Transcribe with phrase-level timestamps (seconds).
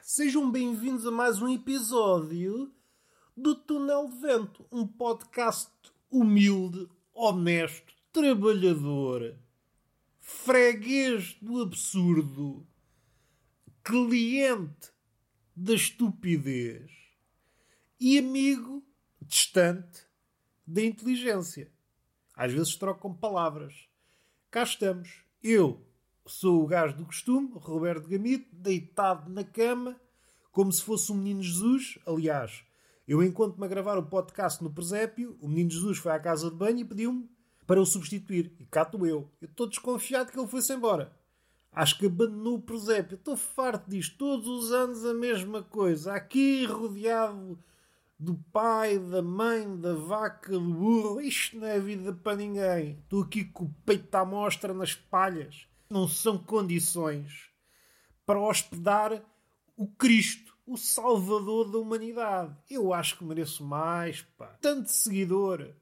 [0.00, 2.72] Sejam bem-vindos a mais um episódio
[3.36, 5.70] do Túnel de Vento, um podcast
[6.10, 9.36] humilde, honesto, trabalhador,
[10.18, 12.66] freguês do absurdo,
[13.82, 14.90] cliente
[15.54, 16.90] da estupidez
[18.00, 18.82] e amigo
[19.20, 20.06] distante
[20.66, 21.70] da inteligência.
[22.34, 23.90] Às vezes trocam palavras.
[24.50, 25.22] Cá estamos.
[25.42, 25.86] Eu
[26.26, 30.00] sou o gajo do costume, Roberto Gamito, deitado na cama,
[30.50, 31.98] como se fosse um menino Jesus.
[32.06, 32.64] Aliás,
[33.06, 36.56] eu encontro-me a gravar o podcast no presépio, o menino Jesus foi à casa de
[36.56, 37.28] banho e pediu-me
[37.66, 38.52] para o substituir.
[38.58, 39.30] E cá estou eu.
[39.40, 41.12] Eu estou desconfiado que ele foi-se embora.
[41.72, 43.16] Acho que abandonou o presépio.
[43.16, 44.16] Estou farto disto.
[44.16, 46.12] Todos os anos a mesma coisa.
[46.12, 47.58] Aqui rodeado
[48.18, 51.20] do pai, da mãe, da vaca, do burro.
[51.20, 52.98] Isto não é vida para ninguém.
[53.02, 55.66] Estou aqui com o peito à mostra nas palhas.
[55.94, 57.52] Não são condições
[58.26, 59.22] para hospedar
[59.76, 62.52] o Cristo, o Salvador da humanidade.
[62.68, 64.58] Eu acho que mereço mais, pá.
[64.60, 65.72] Tanto seguidor,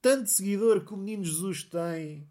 [0.00, 2.30] tanto seguidor que o Menino Jesus tem.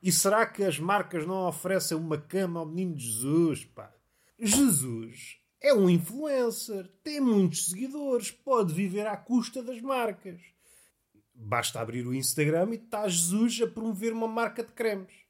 [0.00, 3.92] E será que as marcas não oferecem uma cama ao Menino Jesus, pá?
[4.38, 10.40] Jesus é um influencer, tem muitos seguidores, pode viver à custa das marcas.
[11.34, 15.27] Basta abrir o Instagram e está Jesus a promover uma marca de cremes.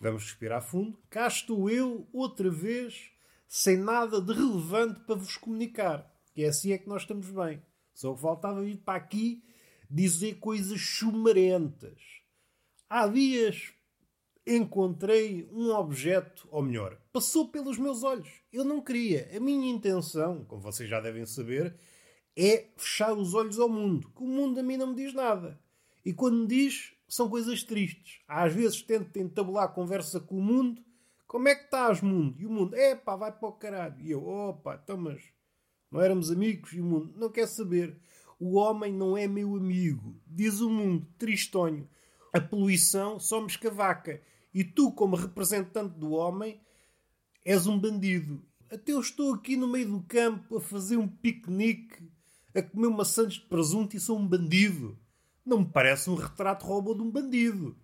[0.00, 0.98] Vamos respirar fundo.
[1.10, 3.10] Cá estou eu, outra vez,
[3.48, 6.08] sem nada de relevante para vos comunicar.
[6.36, 7.62] É assim é que nós estamos bem.
[7.92, 9.42] Só que faltava vir para aqui
[9.90, 12.00] dizer coisas chumarentas.
[12.88, 13.72] Há dias
[14.46, 18.28] encontrei um objeto, ou melhor, passou pelos meus olhos.
[18.52, 19.28] Eu não queria.
[19.36, 21.76] A minha intenção, como vocês já devem saber,
[22.36, 24.10] é fechar os olhos ao mundo.
[24.16, 25.60] Que o mundo a mim não me diz nada.
[26.04, 28.20] E quando me diz, são coisas tristes.
[28.28, 30.82] Às vezes tento entabular conversa com o mundo.
[31.26, 32.36] Como é que estás, mundo?
[32.38, 34.00] E o mundo, é pá, vai para o caralho.
[34.00, 35.22] E eu, opa, então mas
[35.90, 36.72] não éramos amigos?
[36.72, 37.98] E o mundo, não quer saber.
[38.38, 40.20] O homem não é meu amigo.
[40.26, 41.88] Diz o mundo, tristonho.
[42.32, 44.22] A poluição só me escavaca.
[44.54, 46.60] E tu, como representante do homem,
[47.44, 48.42] és um bandido.
[48.70, 52.06] Até eu estou aqui no meio do campo a fazer um piquenique,
[52.54, 54.98] a comer maçãs de presunto e sou um bandido.
[55.48, 57.76] Não me parece um retrato robô de um bandido.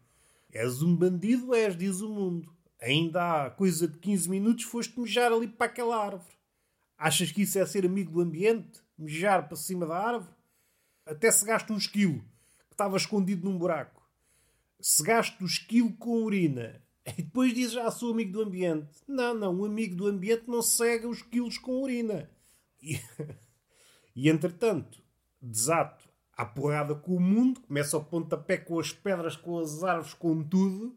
[0.53, 2.55] És um bandido, és, diz o mundo.
[2.81, 6.35] Ainda há coisa de 15 minutos foste mejar ali para aquela árvore.
[6.97, 8.81] Achas que isso é ser amigo do ambiente?
[8.97, 10.35] Mejar para cima da árvore?
[11.05, 12.21] Até se gasta um esquilo
[12.69, 14.05] que estava escondido num buraco
[14.85, 16.83] segaste o esquilo com urina
[17.19, 19.01] e depois dizes, ah, sou amigo do ambiente.
[19.09, 22.31] Não, não, o amigo do ambiente não cega os quilos com urina.
[22.83, 23.01] E,
[24.15, 25.03] e entretanto,
[25.41, 26.07] desato
[26.37, 30.43] à porrada com o mundo, começa ao pontapé com as pedras, com as árvores, com
[30.43, 30.97] tudo.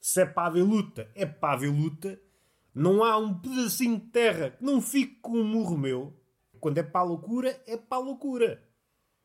[0.00, 2.20] Se é para haver luta, é para haver luta.
[2.74, 6.14] Não há um pedacinho de terra que não fique com um murro meu.
[6.60, 8.62] Quando é para a loucura, é para a loucura.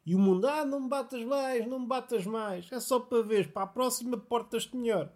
[0.05, 2.69] E o mundo, ah, não me batas mais, não me batas mais.
[2.71, 5.11] É só para ver, para a próxima portas-te melhor.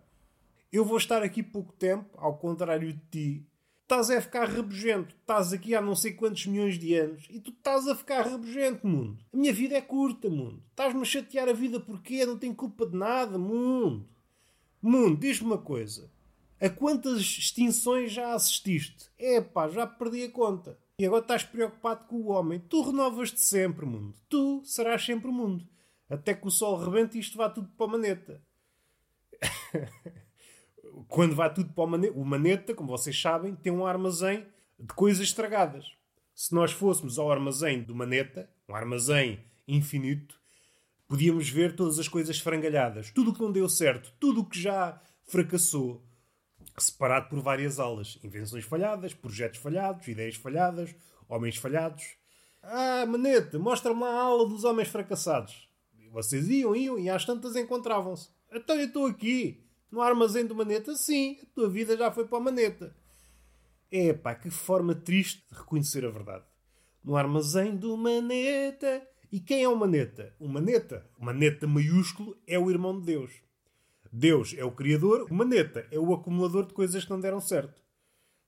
[0.72, 3.48] Eu vou estar aqui pouco tempo, ao contrário de ti.
[3.88, 5.16] Estás a ficar rabugento.
[5.16, 8.86] Estás aqui há não sei quantos milhões de anos e tu estás a ficar rabugento,
[8.86, 9.18] mundo.
[9.32, 10.62] A minha vida é curta, mundo.
[10.72, 12.26] Estás-me a chatear a vida porquê?
[12.26, 14.06] Não tenho culpa de nada, mundo.
[14.82, 16.12] Mundo, diz-me uma coisa.
[16.60, 19.10] A quantas extinções já assististe?
[19.18, 20.78] É pá, já perdi a conta.
[21.00, 22.60] E agora estás preocupado com o homem.
[22.60, 24.14] Tu renovas-te sempre, mundo.
[24.28, 25.66] Tu serás sempre o mundo.
[26.10, 28.42] Até que o sol rebente e isto vá tudo para a maneta.
[31.08, 34.46] Quando vai tudo para o maneta, o maneta, como vocês sabem, tem um armazém
[34.80, 35.92] de coisas estragadas.
[36.34, 40.40] Se nós fôssemos ao armazém do maneta, um armazém infinito,
[41.08, 43.12] podíamos ver todas as coisas frangalhadas.
[43.12, 46.04] Tudo o que não deu certo, tudo o que já fracassou,
[46.78, 48.20] separado por várias aulas.
[48.24, 50.96] Invenções falhadas, projetos falhados, ideias falhadas,
[51.28, 52.16] homens falhados.
[52.62, 55.68] Ah, maneta, mostra-me lá a aula dos homens fracassados.
[56.12, 58.30] Vocês iam, iam e às tantas encontravam-se.
[58.52, 60.96] Então eu estou aqui, no armazém do maneta.
[60.96, 62.96] Sim, a tua vida já foi para a maneta.
[63.92, 66.46] Epá, que forma triste de reconhecer a verdade.
[67.04, 69.08] No armazém do maneta.
[69.32, 70.34] E quem é o maneta?
[70.40, 73.32] O maneta, o maneta maiúsculo, é o irmão de Deus.
[74.12, 77.82] Deus é o criador, o maneta é o acumulador de coisas que não deram certo.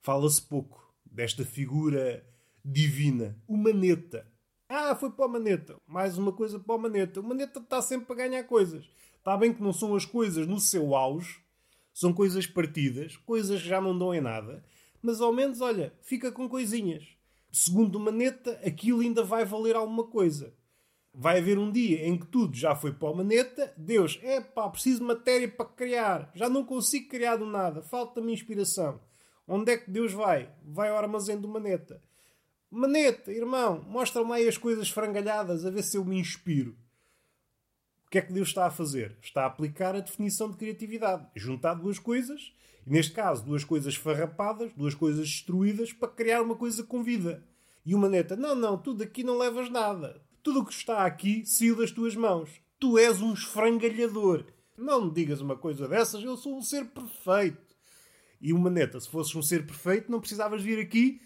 [0.02, 2.26] Fala-se pouco desta figura
[2.64, 4.26] divina, o maneta.
[4.70, 5.76] Ah, foi para o maneta.
[5.86, 7.20] Mais uma coisa para o maneta.
[7.20, 8.90] O maneta está sempre a ganhar coisas.
[9.20, 11.40] Está bem que não são as coisas no seu auge,
[11.94, 14.64] são coisas partidas, coisas que já não dão em nada,
[15.02, 17.06] mas ao menos, olha, fica com coisinhas.
[17.52, 20.54] Segundo o maneta, aquilo ainda vai valer alguma coisa.
[21.14, 23.74] Vai haver um dia em que tudo já foi para o maneta.
[23.76, 26.32] Deus, é pá, preciso de matéria para criar.
[26.36, 27.82] Já não consigo criar do nada.
[27.82, 29.02] Falta-me inspiração.
[29.48, 30.54] Onde é que Deus vai?
[30.64, 32.02] Vai ao armazém do maneta.
[32.70, 36.78] Maneta, irmão, mostra-me aí as coisas frangalhadas a ver se eu me inspiro.
[38.10, 39.16] O que é que Deus está a fazer?
[39.22, 41.28] Está a aplicar a definição de criatividade.
[41.36, 42.52] Juntar duas coisas,
[42.84, 47.46] neste caso, duas coisas farrapadas, duas coisas destruídas, para criar uma coisa com vida.
[47.86, 50.20] E o Maneta, não, não, tu daqui não levas nada.
[50.42, 52.50] Tudo o que está aqui saiu das tuas mãos.
[52.80, 54.44] Tu és um esfrangalhador.
[54.76, 57.76] Não me digas uma coisa dessas, eu sou um ser perfeito.
[58.42, 61.22] E o Maneta, se fosses um ser perfeito, não precisavas vir aqui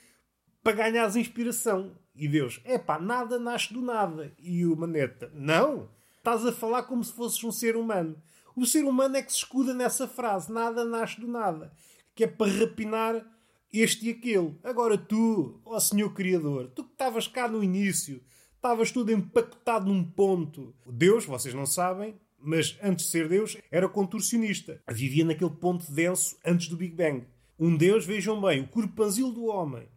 [0.62, 1.98] para ganhares inspiração.
[2.14, 4.34] E Deus, é pá, nada nasce do nada.
[4.38, 5.88] E o Maneta, não,
[6.24, 8.16] estás a falar como se fosses um ser humano.
[8.56, 11.74] O ser humano é que se escuda nessa frase, nada nasce do nada.
[12.16, 13.26] Que é para rapinar
[13.74, 14.58] este e aquele.
[14.64, 18.24] Agora tu, ó Senhor Criador, tu que estavas cá no início,
[18.56, 20.74] estavas tudo empacotado num ponto.
[20.86, 24.82] Deus, vocês não sabem, mas antes de ser Deus, era contorcionista.
[24.90, 27.28] Vivia naquele ponto denso antes do Big Bang.
[27.60, 29.90] Um Deus, vejam bem, o corpanzil do homem,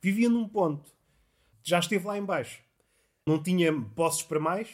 [0.00, 0.90] vivia num ponto.
[1.62, 2.62] Já esteve lá embaixo.
[3.26, 4.68] Não tinha posses para mais,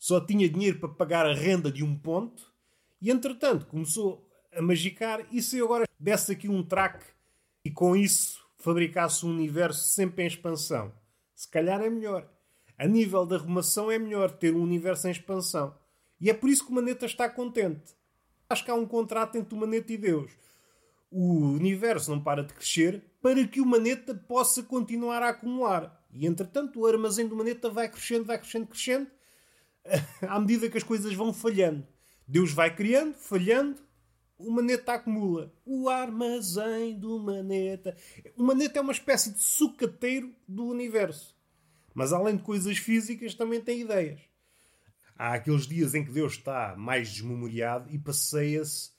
[0.00, 2.50] só tinha dinheiro para pagar a renda de um ponto
[3.02, 7.04] e, entretanto, começou a magicar e se eu agora desse aqui um track
[7.62, 10.90] e com isso fabricasse um universo sempre em expansão,
[11.34, 12.26] se calhar é melhor.
[12.78, 15.74] A nível da arrumação é melhor ter um universo em expansão.
[16.18, 17.94] E é por isso que o Maneta está contente.
[18.48, 20.32] Acho que há um contrato entre o Maneta e Deus.
[21.10, 26.02] O universo não para de crescer para que o Maneta possa continuar a acumular.
[26.10, 29.10] E entretanto o armazém do Maneta vai crescendo, vai crescendo, crescendo,
[30.26, 31.86] à medida que as coisas vão falhando.
[32.26, 33.82] Deus vai criando, falhando,
[34.38, 35.52] o Maneta acumula.
[35.64, 37.96] O armazém do Maneta.
[38.36, 41.36] O Maneta é uma espécie de sucateiro do universo.
[41.94, 44.20] Mas além de coisas físicas, também tem ideias.
[45.16, 48.90] Há aqueles dias em que Deus está mais desmemoriado e passeia-se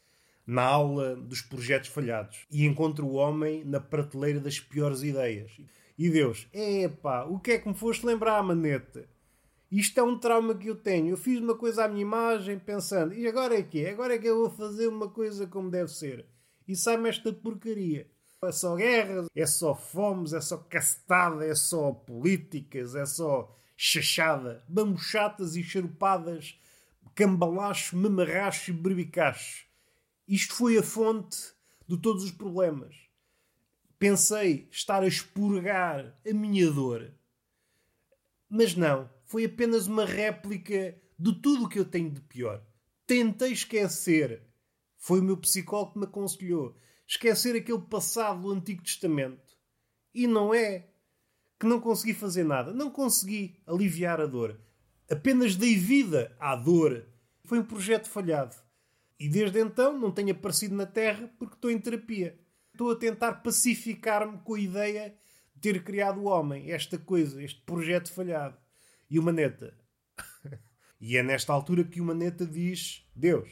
[0.45, 5.51] na aula dos projetos falhados e encontra o homem na prateleira das piores ideias.
[5.97, 9.07] E Deus, epá, o que é que me foste lembrar, maneta?
[9.71, 11.09] Isto é um trauma que eu tenho.
[11.09, 13.91] Eu fiz uma coisa à minha imagem pensando, e agora é que é?
[13.91, 16.25] Agora é que eu vou fazer uma coisa como deve ser.
[16.67, 18.09] E sai-me esta porcaria.
[18.43, 24.63] É só guerras, é só fomes, é só castada, é só políticas, é só chachada,
[24.67, 26.59] bambuchatas e charupadas,
[27.15, 29.65] cambalacho, mamarracho e berbicacho.
[30.27, 31.37] Isto foi a fonte
[31.87, 32.95] de todos os problemas.
[33.97, 37.11] Pensei estar a expurgar a minha dor.
[38.49, 42.61] Mas não, foi apenas uma réplica de tudo o que eu tenho de pior.
[43.07, 44.43] Tentei esquecer.
[44.97, 46.75] Foi o meu psicólogo que me aconselhou.
[47.07, 49.57] Esquecer aquele passado do Antigo Testamento.
[50.13, 50.89] E não é
[51.57, 52.73] que não consegui fazer nada.
[52.73, 54.59] Não consegui aliviar a dor.
[55.09, 57.07] Apenas dei vida à dor.
[57.45, 58.57] Foi um projeto falhado.
[59.17, 62.37] E desde então não tenho aparecido na Terra porque estou em terapia.
[62.73, 65.15] Estou a tentar pacificar-me com a ideia
[65.55, 68.60] de ter criado o homem, esta coisa, este projeto falhado.
[69.11, 69.77] E o Maneta.
[70.99, 73.49] e é nesta altura que o Maneta diz: Deus,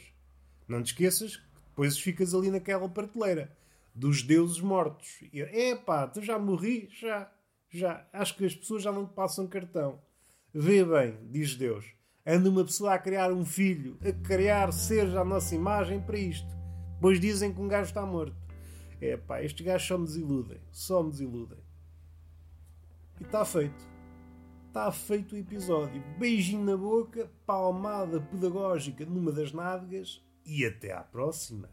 [0.65, 3.55] não te esqueças que depois ficas ali naquela prateleira
[3.93, 5.19] dos deuses mortos.
[5.33, 6.87] E epá, tu já morri?
[6.97, 7.29] Já
[7.69, 10.01] já acho que as pessoas já não te passam cartão.
[10.53, 11.85] Vê bem, diz Deus,
[12.25, 16.47] anda uma pessoa a criar um filho, a criar seres à nossa imagem para isto.
[16.95, 18.35] Depois dizem que um gajo está morto.
[18.99, 21.59] É pá, estes gajos só me desiludem, só me desiludem.
[23.19, 23.98] E está feito.
[24.79, 26.01] Está feito o episódio.
[26.17, 31.69] Beijinho na boca, palmada pedagógica numa das nádegas e até à próxima.